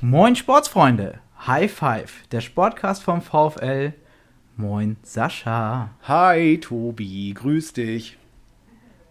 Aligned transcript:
Moin 0.00 0.36
Sportsfreunde, 0.36 1.18
High 1.48 1.72
Five, 1.72 2.28
der 2.30 2.40
Sportcast 2.40 3.02
vom 3.02 3.20
VfL. 3.20 3.94
Moin 4.56 4.96
Sascha. 5.02 5.90
Hi 6.06 6.58
Tobi, 6.60 7.34
grüß 7.34 7.72
dich. 7.72 8.16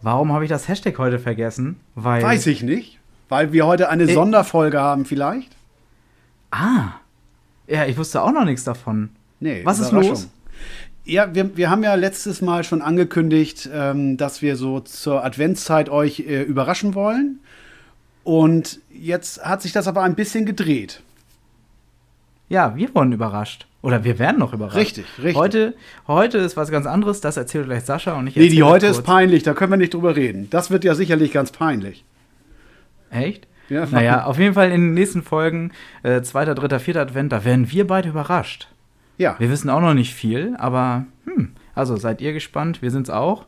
Warum 0.01 0.31
habe 0.31 0.45
ich 0.45 0.49
das 0.49 0.69
Hashtag 0.69 0.97
heute 0.97 1.19
vergessen? 1.19 1.75
Weil 1.95 2.23
Weiß 2.23 2.47
ich 2.47 2.63
nicht. 2.63 2.99
Weil 3.27 3.51
wir 3.51 3.65
heute 3.65 3.89
eine 3.89 4.03
äh, 4.03 4.13
Sonderfolge 4.13 4.79
haben 4.79 5.03
vielleicht. 5.03 5.57
Ah. 6.51 6.93
Ja, 7.67 7.85
ich 7.85 7.97
wusste 7.97 8.21
auch 8.21 8.31
noch 8.31 8.45
nichts 8.45 8.63
davon. 8.63 9.09
Nee, 9.41 9.65
Was 9.65 9.79
ist 9.79 9.91
los? 9.91 10.29
Ja, 11.03 11.35
wir, 11.35 11.57
wir 11.57 11.69
haben 11.69 11.83
ja 11.83 11.95
letztes 11.95 12.41
Mal 12.41 12.63
schon 12.63 12.81
angekündigt, 12.81 13.69
ähm, 13.73 14.15
dass 14.15 14.41
wir 14.41 14.55
so 14.55 14.79
zur 14.79 15.25
Adventszeit 15.25 15.89
euch 15.89 16.21
äh, 16.21 16.43
überraschen 16.43 16.95
wollen. 16.95 17.41
Und 18.27 18.81
jetzt 18.89 19.41
hat 19.45 19.61
sich 19.61 19.71
das 19.71 19.87
aber 19.87 20.01
ein 20.01 20.13
bisschen 20.13 20.45
gedreht. 20.45 21.01
Ja, 22.49 22.75
wir 22.75 22.93
wurden 22.93 23.13
überrascht. 23.13 23.67
Oder 23.81 24.03
wir 24.03 24.19
werden 24.19 24.37
noch 24.37 24.51
überrascht. 24.51 24.75
Richtig, 24.75 25.05
richtig. 25.19 25.37
Heute, 25.37 25.75
heute 26.09 26.37
ist 26.39 26.57
was 26.57 26.69
ganz 26.69 26.85
anderes, 26.87 27.21
das 27.21 27.37
erzählt 27.37 27.67
gleich 27.67 27.85
Sascha 27.85 28.19
und 28.19 28.27
ich 28.27 28.35
Nee, 28.35 28.49
die 28.49 28.63
heute 28.63 28.87
ist 28.87 29.03
peinlich, 29.03 29.43
da 29.43 29.53
können 29.53 29.71
wir 29.71 29.77
nicht 29.77 29.93
drüber 29.93 30.17
reden. 30.17 30.49
Das 30.49 30.71
wird 30.71 30.83
ja 30.83 30.93
sicherlich 30.93 31.31
ganz 31.31 31.53
peinlich. 31.53 32.03
Echt? 33.11 33.47
Ja, 33.69 33.85
naja, 33.85 34.25
auf 34.25 34.37
jeden 34.37 34.55
Fall 34.55 34.71
in 34.71 34.81
den 34.81 34.93
nächsten 34.93 35.23
Folgen, 35.23 35.71
äh, 36.03 36.21
zweiter, 36.21 36.53
dritter, 36.53 36.81
vierter 36.81 37.03
Advent, 37.03 37.31
da 37.31 37.45
werden 37.45 37.71
wir 37.71 37.87
beide 37.87 38.09
überrascht. 38.09 38.67
Ja. 39.17 39.37
Wir 39.39 39.49
wissen 39.49 39.69
auch 39.69 39.79
noch 39.79 39.93
nicht 39.93 40.13
viel, 40.13 40.53
aber 40.57 41.05
hm, 41.23 41.53
also 41.75 41.95
seid 41.95 42.19
ihr 42.19 42.33
gespannt, 42.33 42.81
wir 42.81 42.91
sind 42.91 43.03
es 43.03 43.09
auch. 43.09 43.45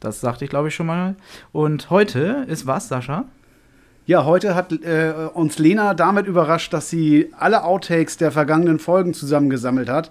Das 0.00 0.22
sagte 0.22 0.46
ich, 0.46 0.50
glaube 0.50 0.68
ich, 0.68 0.74
schon 0.74 0.86
mal. 0.86 1.16
Und 1.52 1.90
heute 1.90 2.46
ist 2.48 2.66
was, 2.66 2.88
Sascha? 2.88 3.26
Ja, 4.04 4.24
heute 4.24 4.54
hat 4.54 4.72
äh, 4.72 5.12
uns 5.32 5.58
Lena 5.58 5.94
damit 5.94 6.26
überrascht, 6.26 6.72
dass 6.72 6.90
sie 6.90 7.30
alle 7.38 7.64
Outtakes 7.64 8.16
der 8.16 8.32
vergangenen 8.32 8.78
Folgen 8.78 9.14
zusammengesammelt 9.14 9.88
hat 9.88 10.10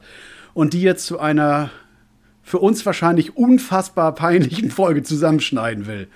und 0.53 0.73
die 0.73 0.81
jetzt 0.81 1.06
zu 1.06 1.20
einer 1.20 1.70
für 2.44 2.59
uns 2.59 2.86
wahrscheinlich 2.86 3.36
unfassbar 3.36 4.16
peinlichen 4.16 4.72
Folge 4.72 5.03
zusammenschneiden 5.03 5.88
will. 5.88 6.08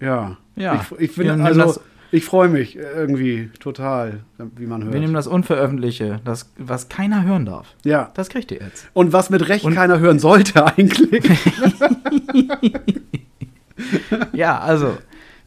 Ja. 0.00 0.36
Ja. 0.56 0.84
Ich, 0.98 1.00
ich 1.00 1.12
finde, 1.12 1.42
also, 1.42 1.80
ich 2.10 2.24
freue 2.24 2.48
mich 2.48 2.76
irgendwie 2.76 3.50
total, 3.58 4.20
wie 4.56 4.66
man 4.66 4.82
hört. 4.82 4.92
Wir 4.92 5.00
nehmen 5.00 5.14
das 5.14 5.26
Unveröffentlichte, 5.26 6.20
das, 6.24 6.52
was 6.58 6.88
keiner 6.88 7.24
hören 7.24 7.46
darf. 7.46 7.74
Ja. 7.84 8.10
Das 8.14 8.28
kriegt 8.28 8.50
ihr 8.50 8.58
jetzt. 8.58 8.88
Und 8.92 9.12
was 9.12 9.30
mit 9.30 9.48
Recht 9.48 9.64
und 9.64 9.74
keiner 9.74 9.98
hören 9.98 10.18
sollte 10.18 10.66
eigentlich. 10.66 11.22
ja, 14.32 14.58
also, 14.58 14.98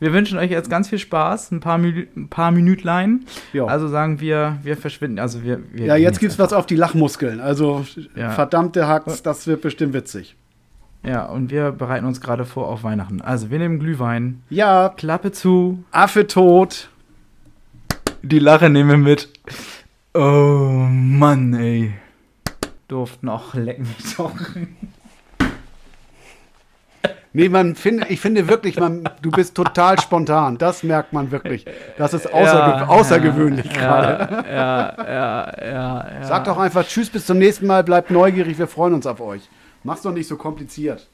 wir 0.06 0.14
wünschen 0.14 0.38
euch 0.38 0.52
jetzt 0.52 0.70
ganz 0.70 0.88
viel 0.88 1.00
Spaß, 1.00 1.50
ein 1.50 1.62
paar, 1.62 1.80
Mü 1.80 2.06
ein 2.16 2.28
paar 2.28 2.52
Minütlein. 2.52 3.26
Jo. 3.54 3.66
Also 3.66 3.88
sagen 3.88 4.20
wir, 4.20 4.60
wir 4.62 4.78
verschwinden. 4.78 5.18
Also 5.18 5.44
wir, 5.44 5.64
wir 5.72 5.88
ja, 5.88 5.96
jetzt 5.96 6.20
gibt's 6.20 6.38
was 6.38 6.54
auf 6.54 6.68
die 6.68 6.76
Lachmuskeln. 6.76 7.40
Also 7.40 7.84
ja. 8.16 8.30
verdammte 8.30 8.88
Hacks, 8.88 9.24
das 9.24 9.48
wird 9.48 9.62
bestimmt 9.62 9.94
witzig. 9.94 10.36
Ja, 11.02 11.26
und 11.26 11.50
wir 11.50 11.72
bereiten 11.72 12.06
uns 12.06 12.22
gerade 12.22 12.46
vor 12.46 12.68
auf 12.68 12.84
Weihnachten. 12.84 13.20
Also 13.22 13.50
wir 13.50 13.58
nehmen 13.58 13.80
Glühwein. 13.80 14.44
Ja. 14.52 14.94
Klappe 14.96 15.32
zu. 15.32 15.84
Affe 15.90 16.28
tot. 16.28 16.90
Die 18.22 18.38
Lache 18.38 18.70
nehmen 18.70 18.90
wir 18.92 18.98
mit. 18.98 19.30
Oh 20.14 20.86
Mann, 20.88 21.56
ey. 21.56 21.96
Durften 22.88 23.28
auch 23.28 23.56
lecken 23.56 23.88
mich 23.88 24.16
doch. 24.18 24.36
Nee, 27.36 27.50
man 27.50 27.76
find, 27.76 28.10
ich 28.10 28.22
finde 28.22 28.48
wirklich, 28.48 28.80
man, 28.80 29.10
du 29.22 29.30
bist 29.30 29.56
total 29.56 30.00
spontan. 30.00 30.58
Das 30.58 30.84
merkt 30.84 31.12
man 31.12 31.32
wirklich. 31.32 31.66
Das 31.98 32.14
ist 32.14 32.34
außerge 32.34 32.78
ja, 32.78 32.88
außergewöhnlich 32.88 33.66
ja, 33.66 33.74
gerade. 33.74 34.48
Ja, 34.50 34.96
ja, 35.06 35.66
ja, 35.66 36.24
Sag 36.24 36.46
doch 36.46 36.58
einfach 36.58 36.88
Tschüss, 36.88 37.10
bis 37.10 37.26
zum 37.26 37.38
nächsten 37.38 37.68
Mal. 37.68 37.84
Bleibt 37.84 38.10
neugierig, 38.10 38.58
wir 38.58 38.68
freuen 38.68 38.94
uns 38.94 39.06
auf 39.06 39.20
euch. 39.20 39.42
Mach's 39.84 40.02
doch 40.02 40.14
nicht 40.14 40.30
so 40.30 40.38
kompliziert. 40.38 41.10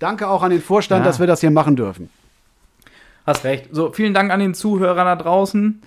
Danke 0.00 0.28
auch 0.28 0.42
an 0.42 0.50
den 0.50 0.60
Vorstand, 0.60 1.06
dass 1.06 1.18
wir 1.18 1.26
das 1.26 1.40
hier 1.40 1.50
machen 1.50 1.76
dürfen. 1.76 2.10
Hast 3.24 3.44
recht. 3.44 3.68
So, 3.72 3.92
vielen 3.92 4.12
Dank 4.12 4.30
an 4.30 4.40
den 4.40 4.52
Zuhörer 4.52 5.04
da 5.04 5.16
draußen, 5.16 5.80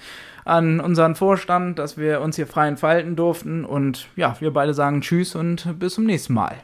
an 0.44 0.80
unseren 0.80 1.14
Vorstand, 1.14 1.78
dass 1.78 2.00
wir 2.00 2.22
uns 2.22 2.36
hier 2.36 2.48
frei 2.48 2.68
entfalten 2.68 3.16
durften. 3.16 3.64
Und 3.64 4.08
ja, 4.16 4.36
wir 4.40 4.52
beide 4.52 4.74
sagen 4.74 5.02
Tschüss 5.02 5.36
und 5.36 5.78
bis 5.78 5.94
zum 5.94 6.06
nächsten 6.06 6.34
Mal. 6.34 6.56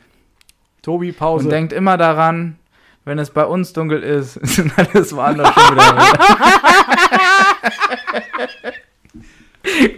Tobi, 0.86 1.12
Pause. 1.12 1.46
Und 1.46 1.50
denkt 1.50 1.74
immer 1.74 1.98
daran, 1.98 2.58
wenn 3.06 3.18
es 3.18 3.32
bei 3.32 3.44
uns 3.44 3.74
dunkel 3.74 4.04
ist, 4.04 4.34
sind 4.44 4.72
alles 4.78 5.16
woanders 5.16 5.52
schon 5.52 5.76
wieder. 5.76 5.98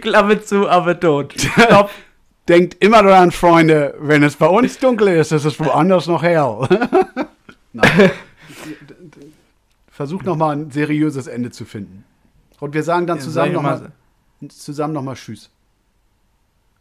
Klappe 0.00 0.40
zu, 0.40 0.66
aber 0.66 0.98
tot. 0.98 1.34
Stopp. 1.38 1.90
Denkt 2.48 2.82
immer 2.82 3.02
daran, 3.02 3.32
Freunde, 3.32 3.94
wenn 4.00 4.22
es 4.22 4.36
bei 4.36 4.46
uns 4.46 4.78
dunkel 4.78 5.08
ist, 5.08 5.30
ist 5.30 5.44
es 5.44 5.60
woanders 5.60 6.06
noch 6.06 6.22
hell. 6.22 6.66
Versucht 9.90 10.24
nochmal 10.24 10.56
ein 10.56 10.70
seriöses 10.70 11.26
Ende 11.26 11.50
zu 11.50 11.66
finden. 11.66 12.06
Und 12.60 12.72
wir 12.72 12.82
sagen 12.82 13.06
dann 13.06 13.20
zusammen 13.20 13.52
nochmal 13.52 13.92
zusammen 14.48 14.94
noch 14.94 15.02
mal 15.02 15.16
Tschüss. 15.16 15.50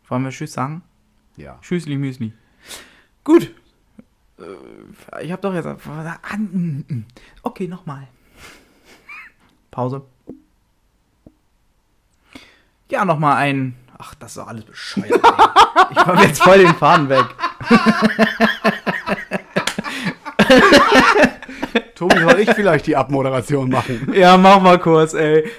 Wollen 0.08 0.24
wir 0.24 0.30
Tschüss 0.30 0.54
sagen? 0.54 0.82
Ja. 1.36 1.60
Tschüssli 1.62 1.98
Müsli. 1.98 2.32
Gut, 3.26 3.52
ich 5.22 5.32
habe 5.32 5.42
doch 5.42 5.54
jetzt. 5.54 5.66
Mm, 5.66 6.84
mm. 6.88 7.06
Okay, 7.44 7.68
nochmal. 7.68 8.08
Pause. 9.72 10.04
Ja, 12.90 13.04
nochmal 13.04 13.36
ein. 13.38 13.76
Ach, 13.98 14.14
das 14.16 14.32
ist 14.32 14.38
doch 14.38 14.48
alles 14.48 14.64
bescheuert. 14.64 15.20
ich 15.92 15.98
komme 15.98 16.24
jetzt 16.24 16.42
voll 16.42 16.60
den 16.60 16.74
Faden 16.76 17.10
weg. 17.10 17.26
Tobi, 21.96 22.20
soll 22.20 22.40
ich 22.40 22.50
vielleicht 22.52 22.86
die 22.86 22.96
Abmoderation 22.96 23.70
machen? 23.70 24.12
Ja, 24.14 24.38
mach 24.38 24.62
mal 24.62 24.80
kurz, 24.80 25.14
ey. 25.14 25.50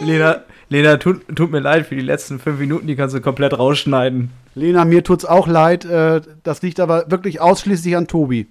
Lena, 0.00 0.44
Lena, 0.70 0.96
tut, 0.96 1.36
tut, 1.36 1.50
mir 1.50 1.60
leid 1.60 1.86
für 1.86 1.96
die 1.96 2.00
letzten 2.00 2.40
fünf 2.40 2.58
Minuten, 2.58 2.86
die 2.86 2.96
kannst 2.96 3.14
du 3.14 3.20
komplett 3.20 3.58
rausschneiden. 3.58 4.32
Lena, 4.54 4.84
mir 4.84 5.04
tut's 5.04 5.24
auch 5.24 5.46
leid. 5.46 5.84
Äh, 5.84 6.22
das 6.42 6.62
liegt 6.62 6.80
aber 6.80 7.10
wirklich 7.10 7.40
ausschließlich 7.40 7.96
an 7.96 8.08
Tobi. 8.08 8.48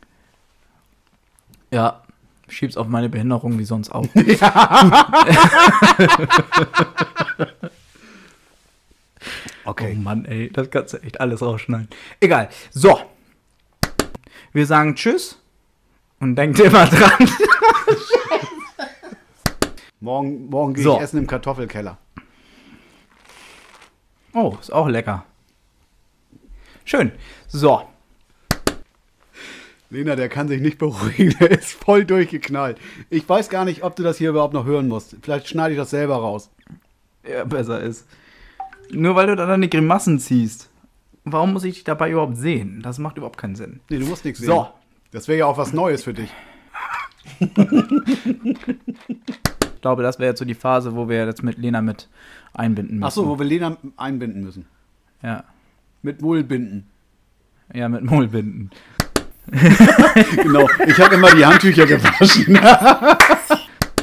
Ja, 1.72 2.02
schieb's 2.48 2.78
auf 2.78 2.88
meine 2.88 3.10
Behinderung 3.10 3.60
wie 3.60 3.66
sonst 3.66 3.92
auch. 3.92 4.06
Ja. 4.16 5.14
okay. 9.66 9.96
Oh 9.98 10.02
Mann, 10.02 10.26
ey, 10.26 10.52
das 10.52 10.70
kannst 10.70 10.94
du 10.94 10.98
echt 10.98 11.20
alles 11.20 11.42
rausschneiden. 11.42 11.90
Egal. 12.20 12.50
So. 12.72 13.00
Wir 14.54 14.66
sagen 14.66 14.96
Tschüss 14.96 15.40
und 16.20 16.36
denkt 16.36 16.60
immer 16.60 16.88
dran. 16.88 17.30
morgen 20.00 20.50
morgen 20.50 20.74
gehe 20.74 20.84
so. 20.84 20.96
ich 20.96 21.02
essen 21.02 21.20
im 21.20 21.28
Kartoffelkeller. 21.28 21.98
Oh, 24.34 24.56
ist 24.60 24.72
auch 24.72 24.88
lecker. 24.88 25.26
Schön. 26.90 27.12
So. 27.48 27.84
Lena, 29.92 30.16
der 30.16 30.28
kann 30.28 30.48
sich 30.48 30.60
nicht 30.60 30.80
beruhigen. 30.80 31.36
Der 31.40 31.52
ist 31.52 31.74
voll 31.74 32.04
durchgeknallt. 32.04 32.80
Ich 33.12 33.30
weiß 33.30 33.50
gar 33.50 33.64
nicht, 33.64 33.84
ob 33.84 33.96
du 33.96 34.02
das 34.02 34.18
hier 34.18 34.32
überhaupt 34.32 34.56
noch 34.56 34.66
hören 34.66 34.88
musst. 34.88 35.16
Vielleicht 35.22 35.48
schneide 35.48 35.76
ich 35.76 35.80
das 35.80 35.92
selber 35.92 36.16
raus. 36.16 36.50
Ja, 37.28 37.44
besser 37.44 37.80
ist. 37.80 38.08
Nur 38.90 39.16
weil 39.16 39.28
du 39.28 39.36
da 39.36 39.46
deine 39.46 39.70
Grimassen 39.70 40.18
ziehst. 40.18 40.72
Warum 41.26 41.54
muss 41.54 41.64
ich 41.64 41.76
dich 41.76 41.84
dabei 41.84 42.10
überhaupt 42.10 42.38
sehen? 42.38 42.82
Das 42.82 42.98
macht 42.98 43.18
überhaupt 43.18 43.38
keinen 43.38 43.56
Sinn. 43.56 43.82
Nee, 43.92 44.00
du 44.00 44.08
musst 44.08 44.26
nichts 44.26 44.40
sehen. 44.40 44.48
So. 44.48 44.70
Das 45.12 45.28
wäre 45.28 45.38
ja 45.38 45.46
auch 45.46 45.60
was 45.60 45.74
Neues 45.74 46.04
für 46.04 46.16
dich. 46.16 46.32
ich 47.40 47.52
glaube, 49.82 50.02
das 50.02 50.18
wäre 50.18 50.32
jetzt 50.32 50.40
so 50.40 50.46
die 50.46 50.56
Phase, 50.56 50.96
wo 50.96 51.08
wir 51.08 51.24
jetzt 51.24 51.44
mit 51.44 51.60
Lena 51.60 51.84
mit 51.84 52.10
einbinden 52.56 52.96
müssen. 52.96 53.06
Achso, 53.06 53.28
wo 53.28 53.38
wir 53.38 53.46
Lena 53.46 53.78
einbinden 53.96 54.44
müssen. 54.44 54.66
Ja. 55.22 55.44
Mit 56.02 56.22
Mullbinden. 56.22 56.88
Ja, 57.74 57.90
mit 57.90 58.04
Mullbinden. 58.04 58.72
genau, 60.44 60.68
ich 60.86 61.00
habe 61.00 61.16
immer 61.16 61.34
die 61.36 61.46
Handtücher 61.46 61.86
gewaschen. 61.86 62.60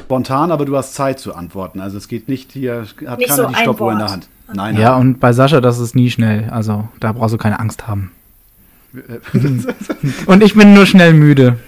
Spontan, 0.06 0.52
aber 0.52 0.64
du 0.64 0.76
hast 0.76 0.94
Zeit 0.94 1.18
zu 1.18 1.34
antworten. 1.34 1.80
Also 1.80 1.98
es 1.98 2.08
geht 2.08 2.28
nicht 2.28 2.52
hier, 2.52 2.86
hat 3.06 3.18
nicht 3.18 3.28
keiner 3.28 3.42
so 3.42 3.46
die 3.48 3.54
Stoppuhr 3.54 3.92
in 3.92 3.98
der 3.98 4.10
Hand. 4.10 4.28
Nein, 4.52 4.76
ja, 4.76 4.90
nein. 4.90 5.00
und 5.00 5.20
bei 5.20 5.32
Sascha, 5.32 5.60
das 5.60 5.78
ist 5.78 5.96
nie 5.96 6.10
schnell. 6.10 6.48
Also 6.50 6.88
da 7.00 7.12
brauchst 7.12 7.34
du 7.34 7.38
keine 7.38 7.58
Angst 7.58 7.88
haben. 7.88 8.12
und 10.26 10.42
ich 10.42 10.54
bin 10.54 10.74
nur 10.74 10.86
schnell 10.86 11.12
müde. 11.12 11.58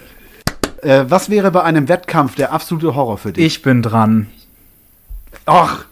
Äh, 0.82 1.06
was 1.08 1.30
wäre 1.30 1.50
bei 1.50 1.62
einem 1.62 1.88
Wettkampf 1.88 2.36
der 2.36 2.52
absolute 2.52 2.94
Horror 2.94 3.18
für 3.18 3.32
dich? 3.32 3.44
Ich 3.44 3.62
bin 3.62 3.82
dran. 3.82 4.28
Ach, 5.46 5.84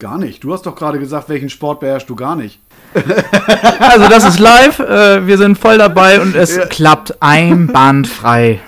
Gar 0.00 0.16
nicht. 0.16 0.42
Du 0.42 0.52
hast 0.54 0.64
doch 0.64 0.74
gerade 0.74 0.98
gesagt, 0.98 1.28
welchen 1.28 1.50
Sport 1.50 1.80
beherrschst 1.80 2.08
du 2.08 2.16
gar 2.16 2.34
nicht. 2.34 2.58
also 2.94 4.08
das 4.08 4.24
ist 4.24 4.38
live, 4.38 4.78
äh, 4.80 5.26
wir 5.26 5.36
sind 5.36 5.58
voll 5.58 5.76
dabei 5.76 6.22
und 6.22 6.34
es 6.34 6.56
ja. 6.56 6.64
klappt 6.64 7.22
einbandfrei. 7.22 8.60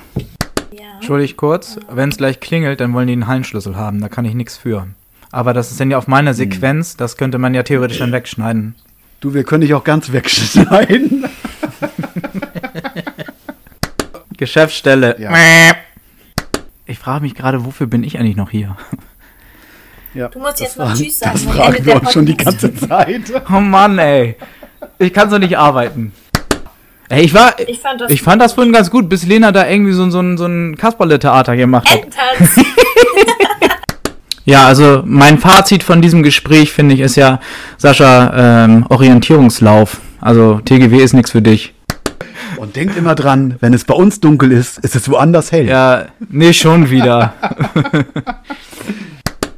Ja. 0.70 0.82
Entschuldigt 0.96 1.38
kurz, 1.38 1.78
wenn 1.90 2.10
es 2.10 2.18
gleich 2.18 2.38
klingelt, 2.38 2.80
dann 2.80 2.92
wollen 2.92 3.06
die 3.06 3.14
einen 3.14 3.28
Hallenschlüssel 3.28 3.76
haben. 3.76 4.02
Da 4.02 4.10
kann 4.10 4.26
ich 4.26 4.34
nichts 4.34 4.58
für. 4.58 4.86
Aber 5.30 5.54
das 5.54 5.70
ist 5.70 5.80
dann 5.80 5.90
ja 5.90 5.96
auf 5.96 6.06
meiner 6.06 6.32
hm. 6.32 6.36
Sequenz, 6.36 6.98
das 6.98 7.16
könnte 7.16 7.38
man 7.38 7.54
ja 7.54 7.62
theoretisch 7.62 7.98
dann 7.98 8.12
wegschneiden. 8.12 8.74
Du, 9.20 9.32
wir 9.32 9.44
können 9.44 9.62
dich 9.62 9.72
auch 9.72 9.84
ganz 9.84 10.12
wegschneiden. 10.12 11.24
Geschäftsstelle. 14.36 15.18
Ja. 15.18 15.32
Ich 16.84 16.98
frage 16.98 17.22
mich 17.22 17.34
gerade, 17.34 17.64
wofür 17.64 17.86
bin 17.86 18.04
ich 18.04 18.18
eigentlich 18.18 18.36
noch 18.36 18.50
hier? 18.50 18.76
Ja, 20.14 20.28
du 20.28 20.38
musst 20.38 20.60
jetzt 20.60 20.76
noch 20.76 20.94
Tschüss 20.94 21.18
sagen. 21.18 21.40
Das 21.44 21.54
fragen 21.54 21.86
wir 21.86 21.96
uns 21.96 22.12
schon 22.12 22.26
die 22.26 22.36
ganze 22.36 22.74
Zeit. 22.74 23.22
Oh 23.50 23.60
Mann, 23.60 23.98
ey. 23.98 24.36
Ich 24.98 25.12
kann 25.12 25.30
so 25.30 25.38
nicht 25.38 25.56
arbeiten. 25.56 26.12
Ey, 27.08 27.24
ich 27.24 27.34
war, 27.34 27.58
ich 27.58 27.80
fand 27.80 28.00
das, 28.00 28.10
ich 28.10 28.22
fand 28.22 28.40
das 28.40 28.54
vorhin 28.54 28.72
ganz 28.72 28.90
gut, 28.90 29.08
bis 29.08 29.26
Lena 29.26 29.52
da 29.52 29.68
irgendwie 29.68 29.92
so, 29.92 30.08
so, 30.10 30.36
so 30.36 30.46
ein 30.46 30.76
Kasperle-Theater 30.76 31.56
gemacht 31.56 31.88
hat. 31.90 32.00
ja, 34.44 34.66
also 34.66 35.02
mein 35.04 35.38
Fazit 35.38 35.82
von 35.82 36.00
diesem 36.00 36.22
Gespräch, 36.22 36.72
finde 36.72 36.94
ich, 36.94 37.00
ist 37.00 37.16
ja, 37.16 37.40
Sascha, 37.76 38.64
ähm, 38.64 38.86
Orientierungslauf. 38.88 40.00
Also 40.20 40.60
TGW 40.64 41.02
ist 41.02 41.12
nichts 41.12 41.32
für 41.32 41.42
dich. 41.42 41.74
Und 42.56 42.76
denkt 42.76 42.96
immer 42.96 43.14
dran, 43.14 43.56
wenn 43.60 43.74
es 43.74 43.84
bei 43.84 43.94
uns 43.94 44.20
dunkel 44.20 44.52
ist, 44.52 44.78
ist 44.78 44.94
es 44.94 45.10
woanders 45.10 45.52
hell. 45.52 45.66
Ja, 45.66 46.06
nee, 46.30 46.52
schon 46.52 46.90
wieder. 46.90 47.34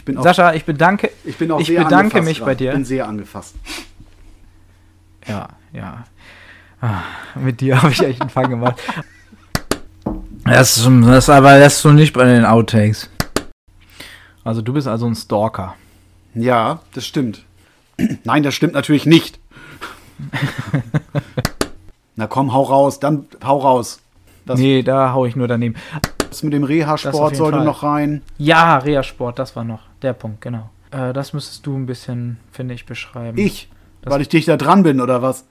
ich 0.06 0.20
Sascha, 0.20 0.54
ich 0.54 0.64
bedanke, 0.64 1.10
ich 1.24 1.36
bin 1.36 1.50
auch 1.50 1.60
ich 1.60 1.74
bedanke 1.74 2.22
mich 2.22 2.42
bei 2.42 2.54
dir. 2.54 2.70
Ich 2.70 2.76
bin 2.76 2.84
sehr 2.84 3.08
angefasst. 3.08 3.54
Ja, 5.26 5.48
ja. 5.72 6.04
Ah, 6.80 7.02
mit 7.36 7.60
dir 7.60 7.82
habe 7.82 7.92
ich 7.92 8.02
echt 8.02 8.20
einen 8.20 8.30
Fang 8.30 8.50
gemacht. 8.50 8.76
Das, 10.44 10.76
ist, 10.76 10.86
das 10.86 11.30
aber 11.30 11.58
lässt 11.58 11.82
du 11.84 11.92
nicht 11.92 12.12
bei 12.12 12.24
den 12.24 12.44
Outtakes. 12.44 13.08
Also 14.44 14.60
du 14.60 14.74
bist 14.74 14.86
also 14.86 15.06
ein 15.06 15.14
Stalker. 15.14 15.74
Ja, 16.34 16.80
das 16.92 17.06
stimmt. 17.06 17.44
Nein, 18.24 18.42
das 18.42 18.54
stimmt 18.54 18.74
natürlich 18.74 19.06
nicht. 19.06 19.38
Na 22.16 22.26
komm, 22.26 22.52
hau 22.52 22.62
raus, 22.62 23.00
dann 23.00 23.26
hau 23.42 23.58
raus. 23.58 24.00
Das 24.44 24.60
nee, 24.60 24.82
da 24.82 25.12
hau 25.14 25.24
ich 25.24 25.36
nur 25.36 25.48
daneben. 25.48 25.76
Das 26.34 26.42
mit 26.42 26.52
dem 26.52 26.64
Reha-Sport 26.64 27.36
sollte 27.36 27.58
Fall. 27.58 27.64
noch 27.64 27.84
rein. 27.84 28.20
Ja, 28.38 28.78
Reha-Sport, 28.78 29.38
das 29.38 29.54
war 29.54 29.62
noch 29.62 29.82
der 30.02 30.14
Punkt, 30.14 30.40
genau. 30.40 30.68
Äh, 30.90 31.12
das 31.12 31.32
müsstest 31.32 31.64
du 31.64 31.76
ein 31.76 31.86
bisschen, 31.86 32.38
finde 32.50 32.74
ich, 32.74 32.86
beschreiben. 32.86 33.38
Ich? 33.38 33.68
Das 34.02 34.12
weil 34.12 34.20
ich 34.20 34.28
dich 34.28 34.44
da 34.44 34.56
dran 34.56 34.82
bin, 34.82 35.00
oder 35.00 35.22
was? 35.22 35.46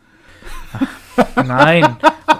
Nein, 1.37 1.95